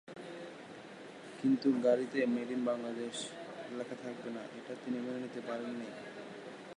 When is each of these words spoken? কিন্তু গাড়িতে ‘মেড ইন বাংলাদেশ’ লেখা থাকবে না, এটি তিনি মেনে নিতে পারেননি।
কিন্তু 1.39 1.67
গাড়িতে 1.83 2.19
‘মেড 2.25 2.49
ইন 2.51 2.61
বাংলাদেশ’ 2.65 3.15
লেখা 3.77 3.95
থাকবে 4.03 4.29
না, 4.29 4.41
এটি 4.57 4.73
তিনি 4.83 4.97
মেনে 4.99 5.19
নিতে 5.19 5.41
পারেননি। 5.47 5.87